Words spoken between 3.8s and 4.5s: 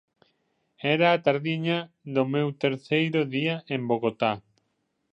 Bogotá.